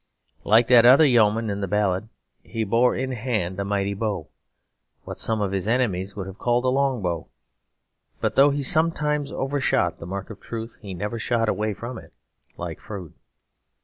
Like 0.43 0.65
that 0.69 0.83
other 0.83 1.05
yeoman 1.05 1.51
in 1.51 1.61
the 1.61 1.67
ballad, 1.67 2.09
he 2.41 2.63
bore 2.63 2.95
in 2.95 3.11
hand 3.11 3.59
a 3.59 3.63
mighty 3.63 3.93
bow; 3.93 4.29
what 5.03 5.19
some 5.19 5.41
of 5.41 5.51
his 5.51 5.67
enemies 5.67 6.15
would 6.15 6.25
have 6.25 6.39
called 6.39 6.65
a 6.65 6.69
long 6.69 7.03
bow. 7.03 7.27
But 8.19 8.35
though 8.35 8.49
he 8.49 8.63
sometimes 8.63 9.31
overshot 9.31 9.99
the 9.99 10.07
mark 10.07 10.31
of 10.31 10.39
truth, 10.39 10.79
he 10.81 10.95
never 10.95 11.19
shot 11.19 11.49
away 11.49 11.75
from 11.75 11.99
it, 11.99 12.13
like 12.57 12.79
Froude. 12.79 13.13